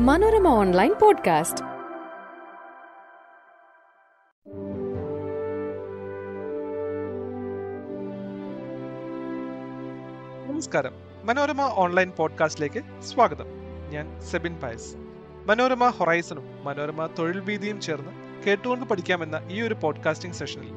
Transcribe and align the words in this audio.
Manorama 0.00 0.48
online 0.48 0.94
podcast. 1.02 1.64
നമസ്കാരം. 10.48 10.92
Manorama 11.24 11.60
online 11.62 12.10
പോഡ്കാസ്റ്റിലേക്ക് 12.10 13.02
സ്വാഗതം. 13.02 13.46
ഞാൻ 13.90 14.20
സെബിൻ 14.20 14.60
പയസ്. 14.60 14.96
മനോരമ 15.46 15.88
ഹൊറൈസണും 15.88 16.64
മനോരമ 16.64 17.06
തൊഴിൽ 17.06 17.40
ഭീതിയും 17.40 17.80
ചേർന്ന് 17.80 18.42
കേട്ടുകൊണ്ട് 18.46 18.86
പഠിക്കാമെന്ന 18.86 19.42
ഈ 19.50 19.62
ഒരു 19.62 19.74
പോഡ്കാസ്റ്റിംഗ് 19.74 20.36
സെഷനിൽ 20.36 20.72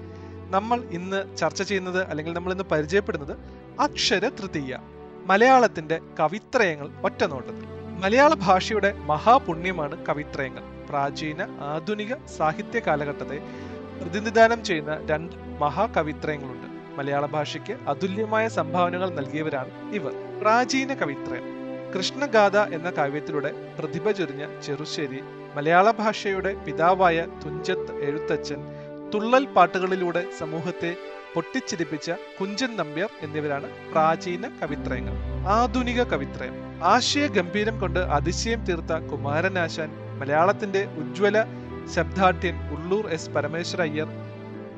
നമ്മൾ 0.50 0.82
ഇന്ന് 0.82 1.38
ചർച്ച 1.38 1.64
ചെയ്യുന്നത് 1.64 2.08
അല്ലെങ്കിൽ 2.08 2.34
നമ്മൾ 2.34 2.52
ഇന്ന് 2.52 2.64
പരിചയപ്പെടുന്നത് 2.64 3.38
അക്ഷര 3.82 4.30
തൃതീയ 4.30 4.78
മലയാളത്തിന്റെ 5.26 6.02
കവിത്രയങ്ങൾ 6.20 6.90
ഒറ്റനോട്ടത്തിൽ 7.04 7.77
മലയാള 8.02 8.34
ഭാഷയുടെ 8.46 8.90
മഹാപുണ്യമാണ് 9.10 9.96
കവിത്രയങ്ങൾ. 10.08 10.64
പ്രാചീന 10.90 11.42
ആധുനിക 11.72 12.14
സാഹിത്യ 12.38 12.80
കാലഘട്ടത്തെ 12.88 13.38
പ്രതിനിധാനം 14.00 14.60
ചെയ്യുന്ന 14.68 14.94
രണ്ട് 15.12 15.36
മഹാകവിത്രയങ്ങളുണ്ട്. 15.62 16.68
മലയാള 16.98 17.26
ഭാഷയ്ക്ക് 17.36 17.74
അതുല്യമായ 17.92 18.46
സംഭാവനകൾ 18.58 19.10
നൽകിയവരാണ് 19.20 19.72
ഇവർ. 19.98 20.14
പ്രാചീന 20.42 20.94
കവിത്രയം 21.02 21.48
കൃഷ്ണഗാഥ 21.94 22.58
എന്ന 22.78 22.90
കാവ്യത്തിലൂടെ 22.98 23.52
പ്രതിഭ 23.78 24.12
ചൊരിഞ്ഞ 24.20 24.46
ചെറുശ്ശേരി 24.66 25.22
മലയാള 25.56 25.88
ഭാഷയുടെ 26.02 26.52
പിതാവായ 26.66 27.20
തുഞ്ചത്ത് 27.44 27.94
എഴുത്തച്ഛൻ 28.08 28.62
തുള്ളൽ 29.14 29.46
പാട്ടുകളിലൂടെ 29.56 30.24
സമൂഹത്തെ 30.40 30.92
പൊട്ടിച്ചിരിപ്പിച്ച 31.34 32.12
കുഞ്ചൻ 32.40 32.72
നമ്പ്യാർ 32.82 33.10
എന്നിവരാണ് 33.26 33.70
പ്രാചീന 33.92 34.46
കവിത്രയങ്ങൾ. 34.62 35.16
ആധുനിക 35.56 36.04
കവിത്രയം. 36.04 36.56
ആശയ 36.84 37.28
ഗംഭീരം 37.28 37.80
കൊണ്ട് 37.80 38.00
അതിശയം 38.00 38.64
തീർത്ത 38.66 38.94
കുമാരനാശാൻ 39.12 39.90
മലയാളത്തിന്റെ 40.20 40.82
ഉജ്ജ്വല 41.02 41.38
ശബ്ദാഠ്യൻ 41.96 42.56
ഉള്ളൂർ 42.76 43.06
എസ്. 43.08 43.30
പരമേശ്വര 43.30 43.82
അയ്യർ 43.82 44.10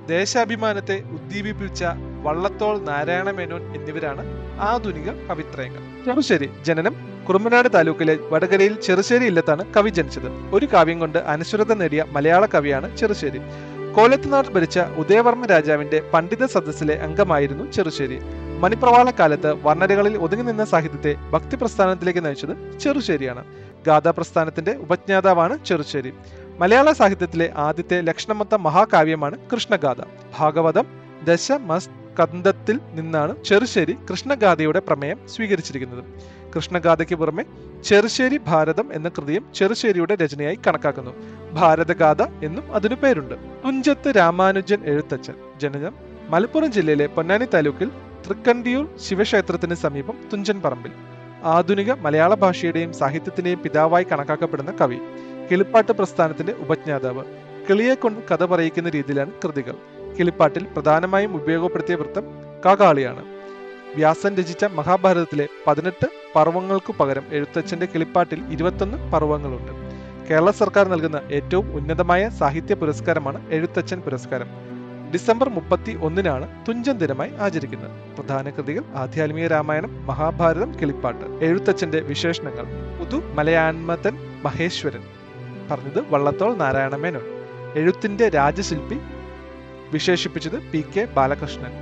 ദേശാഭിമാനത്തെ 0.07 0.97
ഉദ്ദീപിപ്പിച്ച 1.15 1.81
വള്ളത്തോൾ 2.23 2.75
നാരായണ 2.89 3.31
മേനോൻ 3.31 3.63
എന്നിവരാണ് 3.75 4.23
ആധുനിക 4.59 5.09
കവിത്രയങ്ങൾ. 5.29 5.81
ചെറുശ്ശേരി 6.05 6.49
ജനനം 6.67 6.95
കുറുമ്പനാട് 7.27 7.69
താലൂക്കിലെ 7.73 8.15
വടകരയിൽ 8.31 8.75
ചെറുശ്ശേരി 8.81 9.25
ഇല്ലത്താണ് 9.25 9.65
കവി 9.73 9.89
ജനിച്ചത്. 9.89 10.29
ഒരു 10.53 10.65
കാവ്യം 10.73 10.99
കൊണ്ട് 10.99 11.19
അനശ്വരത 11.33 11.73
നേടിയ 11.81 12.05
മലയാള 12.11 12.45
കവിയാണ് 12.45 12.97
ചെറുശ്ശേരി. 12.97 13.41
കോലത്തുനാട് 13.95 14.51
ഭരിച്ച 14.55 14.79
ഉദയവർമ്മ 15.01 15.45
രാജാവിന്റെ 15.45 15.99
പണ്ഡിത 16.13 16.45
സദസ്സിലെ 16.45 16.95
അംഗമായിരുന്നു 17.07 17.71
ചെറുശ്ശേരി. 17.71 18.19
മണിപ്രവാള 18.59 19.11
കാലത്ത് 19.11 19.63
വർണരകളിൽ 19.63 20.17
ഒതുങ്ങി 20.17 20.45
നിന്ന 20.45 20.65
സാഹിത്യത്തെ 20.65 21.15
ഭക്തി 21.31 21.55
പ്രസ്ഥാനത്തിലേക്ക് 21.55 22.25
നയിച്ചത് 22.25 22.79
ചെറുശ്ശേരിയാണ്. 22.79 23.45
ഗാഥാ 23.87 24.11
പ്രസ്ഥാനത്തിന്റെ 24.17 24.71
ഉപജ്ഞാതാവാണ് 24.71 25.65
ചെറുശ്ശേരി. 25.65 26.13
മലയാള 26.57 26.91
സാഹിത്യത്തിലെ 26.91 27.53
ആദ്യത്തെ 27.55 28.01
ലക്ഷണമൊത്ത 28.01 28.55
മഹാകാവ്യമാണ് 28.55 29.37
കൃഷ്ണഗാഥ. 29.53 29.95
ഭാഗവതം 30.39 30.85
ദശമസ് 31.23 31.89
കന്ദത്തിൽ 32.19 32.79
നിന്നാണ് 32.93 33.43
ചെറുശ്ശേരി 33.43 33.97
കൃഷ്ണഗാഥയുടെ 34.11 34.79
പ്രമേയം 34.79 35.19
സ്വീകരിച്ചിരിക്കുന്നത്. 35.27 36.03
കൃഷ്ണഗാഥയ്ക്ക് 36.55 37.15
പുറമെ 37.15 37.45
ചെറുശ്ശേരി 37.83 38.37
ഭാരതം 38.37 38.93
എന്ന 38.93 39.09
കൃതിയും 39.09 39.45
ചെറുശ്ശേരിയുടെ 39.55 40.15
രചനയായി 40.15 40.59
കണക്കാക്കുന്നു. 40.67 41.11
ഭാരതഗാഥ 41.51 42.21
എന്നും 42.21 42.73
അതിനു 42.75 42.95
പേരുണ്ട്. 42.95 43.35
തുഞ്ചത്ത് 43.65 44.13
രാമാനുജൻ 44.17 44.83
എഴുത്തച്ഛൻ. 44.85 45.33
ജനനം 45.61 45.95
മലപ്പുറം 46.29 46.71
ജില്ലയിലെ 46.71 47.07
പൊന്നാനി 47.07 47.45
താലൂക്കിൽ 47.45 47.91
തൃക്കണ്ടിയൂർ 48.29 48.97
ശിവക്ഷേത്രത്തിന് 48.97 49.75
സമീപം 49.75 50.17
തുഞ്ചൻ 50.33 50.61
പറമ്പിൽ 50.61 50.91
ആധുനിക 51.43 51.93
മലയാള 51.93 52.33
ഭാഷയുടെയും 52.33 52.93
സാഹിത്യത്തിന്റെയും 52.93 53.59
പിതാവായി 53.59 54.05
കണക്കാക്കപ്പെടുന്ന 54.11 54.71
കവി 54.71 54.99
കിളിപ്പാട്ട് 55.51 55.91
പ്രസ്ഥാനത്തിന്റെ 55.91 56.53
ഉപജ്ഞാതാവ് 56.53 57.23
കിളിയെ 57.69 57.93
കൊണ്ട് 57.93 58.19
കഥ 58.29 58.45
പറയിക്കുന്ന 58.45 58.89
രീതിയിലാണ് 58.89 59.31
കൃതികൾ. 59.43 59.75
കിളിപ്പാട്ടിൽ 60.19 60.63
പ്രധാനമായും 60.63 61.35
ഉപയോഗപ്പെടുത്തിയ 61.35 61.95
വൃത്തം 61.95 62.25
കാകാളിയാണ്. 62.65 63.23
വ്യാസൻ 63.95 64.35
രചിച്ച 64.35 64.65
മഹാഭാരതത്തിലെ 64.65 65.47
പതിനെട്ട് 65.67 66.07
പർവങ്ങൾക്കു 66.35 66.93
പകരം 66.99 67.23
എഴുത്തച്ഛന്റെ 67.31 67.85
കിളിപ്പാട്ടിൽ 67.85 68.41
ഇരുപത്തൊന്ന് 68.51 69.11
പർവങ്ങളുണ്ട്. 69.11 69.71
കേരള 70.29 70.51
സർക്കാർ 70.51 70.87
നൽകുന്ന 70.87 71.21
ഏറ്റവും 71.31 71.73
ഉന്നതമായ 71.73 72.29
സാഹിത്യ 72.29 72.75
പുരസ്കാരമാണ് 72.75 73.51
എഴുത്തച്ഛൻ 73.51 74.01
പുരസ്കാരം. 74.01 74.78
ഡിസംബർ 75.13 75.49
മുപ്പത്തി 75.49 75.93
ഒന്നിനാണ് 76.01 76.65
തുഞ്ചൻ 76.65 76.97
ദിനമായി 76.97 77.31
ആചരിക്കുന്നത്. 77.45 78.15
പ്രധാന 78.17 78.49
കൃതികൾ 78.49 78.83
ആധ്യാത്മിക 78.95 79.47
രാമായണം 79.47 80.07
മഹാഭാരതം 80.07 80.71
കിളിപ്പാട്ട് 80.79 81.25
എഴുത്തച്ഛന്റെ 81.45 81.99
വിശേഷണങ്ങൾ 81.99 82.65
പുതു 82.99 83.17
മലയാൻമതൻ 83.37 84.15
മഹേശ്വരൻ 84.45 85.03
പറഞ്ഞത് 85.71 85.99
വള്ളത്തോൾ 86.09 86.55
നാരായണ 86.55 86.95
മേനോൻ 86.95 87.25
എഴുത്തിന്റെ 87.75 88.29
രാജശില്പി 88.29 88.97
വിശേഷിപ്പിച്ചത് 89.93 90.57
പി 90.71 90.85
കെ 90.93 91.03
ബാലകൃഷ്ണൻ 91.17 91.73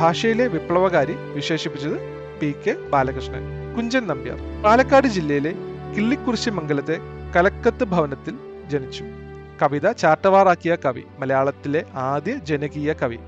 ഭാഷയിലെ 0.00 0.46
വിപ്ലവകാരി 0.46 1.12
വിശേഷിപ്പിച്ചത് 1.12 1.96
പി 2.40 2.54
കെ 2.64 2.74
ബാലകൃഷ്ണൻ 2.92 3.44
കുഞ്ചൻ 3.76 4.06
നമ്പ്യാർ. 4.06 4.38
പാലക്കാട് 4.64 5.08
ജില്ലയിലെ 5.16 5.52
കിള്ളിക്കുറിശി 5.96 6.50
മംഗലത്തെ 6.50 6.96
കലക്കത്ത് 7.36 7.84
ഭവനത്തിൽ 7.84 8.34
ജനിച്ചു. 8.68 9.04
കവിത 9.62 9.92
ചാട്ടവാറാക്കിയ 9.92 10.76
കവി 10.84 11.04
മലയാളത്തിലെ 11.18 11.84
ആദ്യ 11.94 12.34
ജനകീയ 12.48 12.92
കവി. 12.92 13.18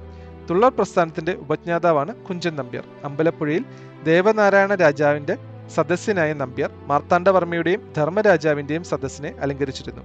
തുള്ളർ 0.50 0.70
പ്രസ്ഥാനത്തിന്റെ 0.78 1.32
ഉപജ്ഞാതാവാണ് 1.32 2.12
കുഞ്ചൻ 2.26 2.54
നമ്പ്യാർ. 2.56 2.84
അമ്പലപ്പുഴയിൽ 3.04 3.64
ദേവനാരായണ 4.04 4.74
രാജാവിന്റെ 4.74 5.34
സദസ്യനായ 5.74 6.32
നമ്പ്യാർ 6.32 6.70
മാർത്താണ്ഡവർമ്മയുടെയും 6.86 7.82
ധർമ്മരാജാവിന്റെയും 7.96 8.84
സദസ്സിനെ 8.84 9.34
അലങ്കരിച്ചിരുന്നു. 9.40 10.02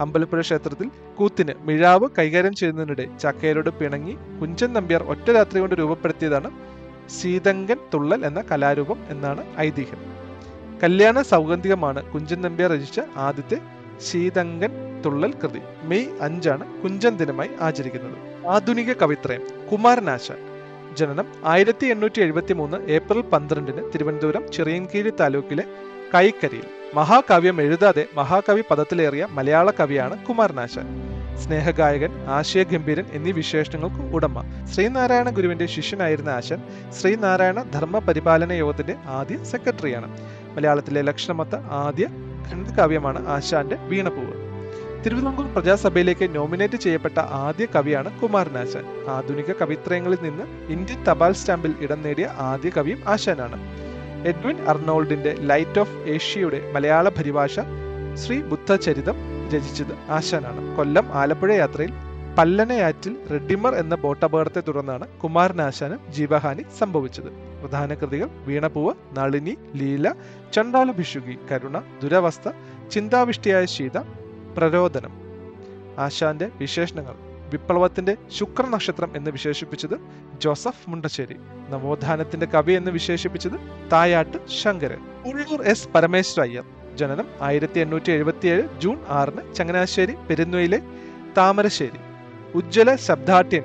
അമ്പലപ്പുഴ 0.00 0.40
ക്ഷേത്രത്തിൽ 0.40 0.88
കൂത്തിന് 1.18 1.52
മിഴാവ് 1.60 2.08
കൈകാര്യം 2.18 2.54
ചെയ്യുന്നതിനിടെ 2.54 3.18
ചക്കയരോട് 3.22 3.70
പിണങ്ങി 3.70 4.14
കുഞ്ചൻ 4.40 4.72
നമ്പ്യാർ 4.72 5.02
ഒറ്റ 5.02 5.30
രാത്രി 5.30 5.60
കൊണ്ട് 5.60 5.74
രൂപപ്പെടുത്തിയതാണ് 5.74 6.50
സീതങ്കൻ 7.18 7.78
തുള്ളൽ 7.94 8.26
എന്ന 8.26 8.40
കലാരൂപം 8.50 8.98
എന്നാണ് 9.08 9.42
ഐതിഹ്യം. 9.58 10.00
കല്യാണ 10.82 11.22
സൗഗന്ധികമാണ് 11.22 12.00
കുഞ്ചൻ 12.12 12.40
നമ്പ്യാർ 12.40 12.70
രചിച്ച 12.70 13.00
ആദ്യത്തെ 13.16 13.58
ശീതങ്കൻ 14.08 14.72
തുള്ളൽ 15.06 15.32
കൃതി. 15.32 15.60
മെയ് 15.82 16.06
അഞ്ചാണ് 16.20 16.82
കുഞ്ചൻ 16.82 17.16
ദിനമായി 17.16 17.50
ആചരിക്കുന്നത്. 17.60 18.48
ആധുനിക 18.48 18.92
കവിത്രയം 18.92 19.42
കുമാരനാശാൻ 19.72 20.38
ജനനം 20.96 21.26
ആയിരത്തി 21.44 21.86
എണ്ണൂറ്റി 21.86 22.20
എഴുപത്തി 22.20 22.52
മൂന്ന് 22.52 22.76
ഏപ്രിൽ 22.86 23.20
പന്ത്രണ്ടിന് 23.20 23.92
തിരുവനന്തപുരം 23.94 24.52
ചെറിയൻകീരി 24.52 25.10
താലൂക്കിലെ 25.10 25.64
കൈക്കരിയിൽ. 26.14 26.64
മഹാകാവ്യം 26.94 27.60
എഴുതാതെ 27.60 28.06
മഹാകവി 28.14 28.62
പദത്തിലേറിയ 28.70 29.26
മലയാള 29.30 29.70
കവിയാണ് 29.70 30.26
കുമാരനാശാൻ 30.26 30.86
സ്നേഹഗായകൻ 31.36 32.24
ആശയഗംഭീരൻ 32.26 33.04
എന്നീ 33.12 33.32
വിശേഷണങ്ങൾക്ക് 33.32 34.14
ഉടമ. 34.14 34.64
ശ്രീനാരായണ 34.72 35.30
ഗുരുവിന്റെ 35.30 35.66
ശിഷ്യനായിരുന്ന 35.66 36.28
ആശാൻ 36.28 36.62
ശ്രീനാരായണ 36.92 37.62
ധർമ്മ 37.62 37.98
പരിപാലന 37.98 38.52
യോഗത്തിന്റെ 38.52 38.96
ആദ്യ 39.06 39.44
സെക്രട്ടറിയാണ്. 39.44 40.18
മലയാളത്തിലെ 40.56 41.02
ലക്ഷണമത്ത 41.02 41.56
ആദ്യ 41.56 42.06
ഖണ്ഡകാവ്യമാണ് 42.50 43.28
ആശാന്റെ 43.28 43.76
വീണപൂവ് 43.76 44.45
തിരുവിതാംകൂർ 45.06 45.46
പ്രജാസഭയിലേക്ക് 45.46 46.26
നോമിനേറ്റ് 46.36 46.76
ചെയ്യപ്പെട്ട 46.76 47.18
ആദ്യ 47.18 47.66
കവിയാണ് 47.74 48.20
കുമാരനാശാൻ. 48.20 48.84
ആധുനിക 49.08 49.52
കവിത്രയങ്ങളിൽ 49.52 50.18
നിന്ന് 50.22 50.44
ഇന്ത്യൻ 50.72 51.04
തപാൽ 51.04 51.32
സ്റ്റാമ്പിൽ 51.32 51.74
ഇടം 51.80 52.02
നേടിയ 52.02 52.26
ആദ്യ 52.46 52.70
കവിയും 52.76 53.00
ആശാനാണ്. 53.08 53.58
എഡ്വിൻ 54.28 54.56
അർണോൾഡിന്റെ 54.70 55.32
ലൈറ്റ് 55.50 55.80
ഓഫ് 55.80 55.96
ഏഷ്യയുടെ 56.14 56.72
മലയാള 56.74 57.08
പരിഭാഷ 57.08 57.54
ശ്രീ 58.14 58.40
ബുദ്ധചരിതം 58.42 59.14
രചിച്ചത് 59.54 59.94
ആശാനാണ്. 60.10 60.76
കൊല്ലം 60.76 61.06
ആലപ്പുഴ 61.12 61.52
യാത്രയിൽ 61.52 61.94
പല്ലനയാറ്റിൽ 62.38 63.16
റെഡിമർ 63.30 63.74
എന്ന 63.74 63.94
ബോട്ടപകടത്തെ 63.94 64.60
തുടർന്നാണ് 64.60 65.08
കുമാരനാശാന് 65.22 66.12
ജീവഹാനി 66.12 66.64
സംഭവിച്ചത്. 66.78 67.30
പ്രധാന 67.62 67.94
കൃതികൾ 67.94 68.28
വീണപൂവ് 68.46 68.92
നളിനി 69.18 69.56
ലീല 69.76 70.14
ചണ്ടാലഭിഷുകി 70.52 71.38
കരുണ 71.52 71.78
ദുരവസ്ഥ 72.02 72.48
ചിന്താവിഷ്ടിയായ 72.90 73.64
ശീത 73.64 73.98
പ്രരോദനം. 74.56 75.10
ആശാന്റെ 75.98 76.48
വിശേഷണങ്ങൾ. 76.60 77.14
വിപ്ലവത്തിന്റെ 77.50 78.16
ശുക്ര 78.30 78.66
നക്ഷത്രം 78.66 79.16
എന്ന് 79.16 79.30
വിശേഷിപ്പിച്ചത് 79.30 80.00
ജോസഫ് 80.42 80.90
മുണ്ടശ്ശേരി. 80.90 81.36
നവോത്ഥാനത്തിന്റെ 81.68 82.46
കവി 82.46 82.72
എന്ന് 82.72 82.90
വിശേഷിപ്പിച്ചത് 82.90 83.52
തായാട്ട് 83.92 84.36
ശങ്കരൻ. 84.62 84.98
ഉള്ളൂർ 85.26 85.62
എസ്. 85.62 85.88
പരമേശ്വര 85.88 86.46
അയ്യർ. 86.46 86.64
ജനനം 86.94 87.28
ആയിരത്തി 87.40 87.80
എണ്ണൂറ്റി 87.80 88.10
എഴുപത്തിയേഴ് 88.12 88.62
ജൂൺ 88.78 88.98
ആറിന് 89.08 89.54
ചങ്ങനാശ്ശേരി 89.54 90.14
പെരുന്നൊയിലെ 90.30 90.82
താമരശ്ശേരി. 91.38 91.98
ഉജ്ജ്വല 92.54 92.96
ശബ്ദാട്യൻ 92.96 93.62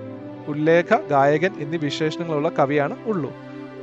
ഉല്ലേഖ 0.47 0.95
ഗായകൻ 0.95 1.53
എന്നീ 1.59 1.77
വിശേഷണങ്ങളുള്ള 1.77 2.49
കവിയാണ് 2.49 3.05
ഉള്ളൂർ 3.05 3.33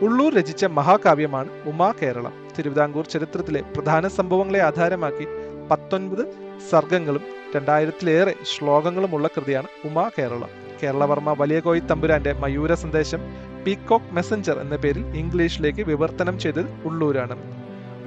ഉള്ളൂർ 0.03 0.35
രചിച്ച 0.35 0.65
മഹാകാവ്യമാണ് 0.65 1.49
ഉമാ 1.67 1.95
കേരളം. 2.03 2.49
തിരുവിതാംകൂർ 2.59 3.07
ചരിത്രത്തിലെ 3.07 3.63
പ്രധാന 3.63 4.09
സംഭവങ്ങളെ 4.09 4.63
ആധാരമാക്കി 4.63 5.27
പത്തൊൻപത് 5.71 6.25
സർഗങ്ങളും 6.71 7.23
രണ്ടായിരത്തിലേറെ 7.57 8.35
ശ്ലോകങ്ങളുമുള്ള 8.43 9.29
കൃതിയാണ് 9.29 9.67
ഉമാ 9.85 10.11
കേരളം. 10.19 10.51
കേരളവർമ്മ 10.83 11.33
വലിയ 11.39 11.61
കോയി 11.61 11.81
തമ്പുരാന്റെ 11.81 12.33
മയൂര 12.33 12.75
സന്ദേശം 12.75 13.21
പീകോക്ക് 13.67 14.15
മെസ്സഞ്ചർ 14.15 14.59
എന്ന 14.61 14.77
പേരിൽ 14.77 15.07
ഇംഗ്ലീഷിലേക്ക് 15.17 15.83
വിവർത്തനം 15.83 16.39
ചെയ്തത് 16.39 16.83
ഉള്ളൂരാണ്. 16.85 17.37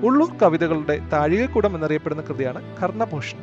ഉള്ളൂർ 0.04 0.38
കവിതകളുടെ 0.42 1.00
താഴികക്കൂടം 1.14 1.76
എന്നറിയപ്പെടുന്ന 1.76 2.24
കൃതിയാണ് 2.24 2.78
കർണഭൂഷൺ. 2.82 3.38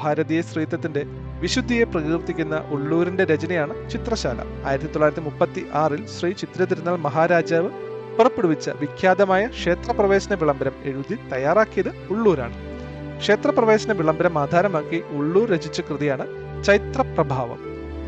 ഭാരതീയ 0.00 0.40
സ്ത്രീത്വത്തിന്റെ 0.40 1.02
വിശുദ്ധിയെ 1.40 1.84
പ്രകീർത്തിക്കുന്ന 1.84 2.56
ഉള്ളൂരിന്റെ 2.70 3.24
രചനയാണ് 3.24 3.90
ചിത്രശാല. 3.90 4.66
ആയിരത്തി 4.66 4.88
തൊള്ളായിരത്തി 4.88 5.20
മുപ്പത്തി 5.20 5.66
ആറിൽ 5.74 6.06
ശ്രീ 6.06 6.32
ചിത്ര 6.32 6.64
തിരുനാൾ 6.64 6.96
മഹാരാജാവ് 6.96 7.70
പുറപ്പെടുവിച്ച 8.18 8.70
വിഖ്യാതമായ 8.70 9.46
ക്ഷേത്രപ്രവേശന 9.46 10.34
വിളംബരം 10.34 10.72
എഴുതി 10.84 11.16
തയ്യാറാക്കിയത് 11.32 11.88
ഉള്ളൂരാണ്. 12.10 12.73
ക്ഷേത്രപ്രവേശന 13.18 13.92
വിളംബരം 13.92 14.38
ആധാരമാക്കി 14.38 15.02
ഉള്ളൂർ 15.10 15.50
രചിച്ച 15.50 15.80
കൃതിയാണ് 15.80 16.26
ചൈത്രപ്രഭാവം. 16.64 17.58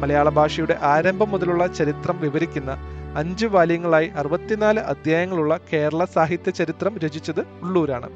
മലയാള 0.01 0.29
ഭാഷയുടെ 0.29 0.79
ആരംഭം 0.83 1.31
മുതലുള്ള 1.31 1.67
ചരിത്രം 1.67 2.21
വിവരിക്കുന്ന 2.21 2.77
അഞ്ച് 3.17 3.47
വാല്യങ്ങളായി 3.47 4.07
അറുപത്തിനാല് 4.07 4.81
അധ്യായങ്ങളുള്ള 4.81 5.61
കേരള 5.73 6.05
സാഹിത്യ 6.05 6.51
ചരിത്രം 6.51 6.99
രചിച്ചത് 6.99 7.41
ഉള്ളൂരാണ്. 7.41 8.11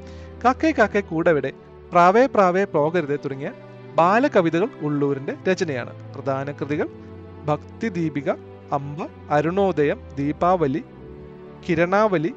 കാക്കേ 0.45 0.71
കാക്കേ 0.79 1.01
കൂടവിടെ 1.01 1.53
പ്രാവേ 1.93 2.27
പ്രാവേ 2.27 2.65
പോകരുത് 2.65 3.21
തുടങ്ങിയ 3.25 3.53
ബാലകവിതകൾ 3.95 4.69
ഉള്ളൂരിന്റെ 4.81 5.35
രചനയാണ്. 5.51 6.15
പ്രധാന 6.15 6.53
കൃതികൾ 6.53 6.89
ഭക്തി 7.45 7.89
ദീപിക 7.89 8.31
അമ്പ 8.73 9.09
അരുണോദയം 9.31 10.01
ദീപാവലി 10.19 10.85
കിരണാവലി 11.69 12.35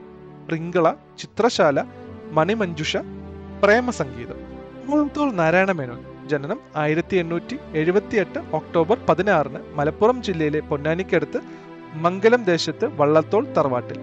പ്രിങ്കള 0.48 0.94
ചിത്രശാല 1.18 1.84
മണിമഞ്ജുഷ 2.32 2.98
പ്രേമസംഗീതം. 3.64 4.43
മുളത്തോൾ 4.86 5.32
നാരായണ 5.32 5.72
മേനോൻ 5.72 6.28
ജനനം 6.28 6.60
ആയിരത്തി 6.76 7.16
എണ്ണൂറ്റി 7.18 7.60
എഴുപത്തിയെട്ട് 7.74 8.40
ഒക്ടോബർ 8.54 8.98
പതിനാറിന് 9.10 9.60
മലപ്പുറം 9.76 10.24
ജില്ലയിലെ 10.24 10.60
പൊന്നാനിക്കടുത്ത് 10.60 11.40
മംഗലം 11.94 12.44
ദേശത്ത് 12.44 12.86
വള്ളത്തോൾ 12.86 13.46
തറവാട്ടിൽ. 13.58 14.00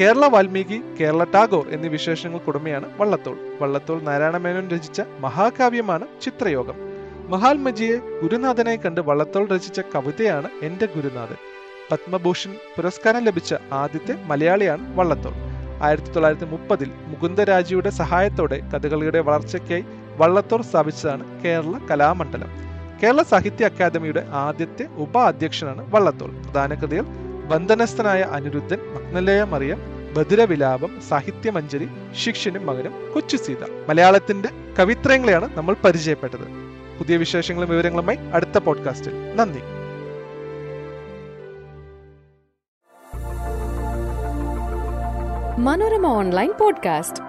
കേരള 0.00 0.26
വാൽമീകി 0.26 0.80
കേരള 1.00 1.24
ടാഗോർ 1.24 1.68
എന്നീ 1.68 1.88
വിശേഷങ്ങൾക്കുടമയാണ് 1.88 2.98
വള്ളത്തോൾ. 3.00 3.36
വള്ളത്തോൾ 3.60 4.02
നാരായണ 4.02 4.36
മേനോൻ 4.36 4.68
രചിച്ച 4.68 5.02
മഹാകാവ്യമാണ് 5.20 6.06
ചിത്രയോഗം. 6.22 6.74
മഹാത്മജിയെ 7.28 7.96
ഗുരുനാഥനായി 7.96 8.76
കണ്ട് 8.76 9.00
വള്ളത്തോൾ 9.00 9.48
രചിച്ച 9.48 9.80
കവിതയാണ് 9.94 10.48
എന്റെ 10.62 10.86
ഗുരുനാഥൻ. 10.96 11.40
പത്മഭൂഷൺ 11.92 12.54
പുരസ്കാരം 12.76 13.24
ലഭിച്ച 13.24 13.54
ആദ്യത്തെ 13.72 14.14
മലയാളിയാണ് 14.24 14.96
വള്ളത്തോൾ. 14.96 15.32
ആയിരത്തി 15.82 16.10
തൊള്ളായിരത്തി 16.10 16.44
മുപ്പതിൽ 16.44 16.90
മുകുന്ദരാജിയുടെ 17.06 17.90
സഹായത്തോടെ 17.90 18.58
കഥകളിയുടെ 18.72 19.20
വളർച്ചയ്ക്കായി 19.20 19.84
വള്ളത്തോൾ 20.16 20.62
സ്ഥാപിച്ചതാണ് 20.62 21.42
കേരള 21.42 21.78
കലാമണ്ഡലം. 21.90 22.48
കേരള 23.02 23.22
സാഹിത്യ 23.22 23.64
അക്കാദമിയുടെ 23.64 24.26
ആദ്യത്തെ 24.32 24.86
ഉപാധ്യക്ഷനാണ് 24.86 25.94
വള്ളത്തോൾ. 25.94 26.30
പ്രധാന 26.30 26.74
കൃതികൾ 26.74 27.02
ബന്ധനസ്ഥനായ 27.46 28.22
അനിരുദ്ധൻ 28.22 28.78
മഗ്നലയ 28.94 29.42
മറിയ 29.42 29.76
ബദിരവിലാപം 30.16 31.00
സാഹിത്യമഞ്ജരി 31.08 31.88
ശിക്ഷനും 32.24 32.66
മകനും 32.66 33.12
കൊച്ചു 33.14 33.36
സീത. 33.36 33.56
മലയാളത്തിന്റെ 33.88 34.48
കവിത്രയങ്ങളെയാണ് 34.78 35.56
നമ്മൾ 35.56 35.76
പരിചയപ്പെട്ടത്. 35.84 36.66
പുതിയ 36.98 37.16
വിശേഷങ്ങളും 37.16 37.68
വിവരങ്ങളുമായി 37.70 38.18
അടുത്ത 38.34 38.58
പോഡ്കാസ്റ്റിൽ. 38.58 39.36
നന്ദി. 39.36 39.60
Manorama 45.60 46.06
online 46.06 46.52
podcast. 46.60 47.25